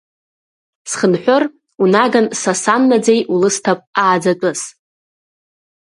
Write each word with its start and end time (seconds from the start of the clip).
Схынҳәыр, 0.89 1.43
унаган 1.81 2.27
са 2.39 2.53
саннаӡеи 2.61 3.19
Улысҭап 3.33 3.79
ааӡатәыс. 4.01 4.61